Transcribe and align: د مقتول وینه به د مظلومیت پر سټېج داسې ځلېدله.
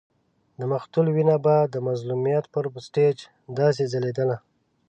د 0.59 0.61
مقتول 0.73 1.05
وینه 1.15 1.35
به 1.45 1.55
د 1.73 1.75
مظلومیت 1.87 2.45
پر 2.53 2.65
سټېج 2.85 3.17
داسې 3.59 3.83
ځلېدله. 3.91 4.37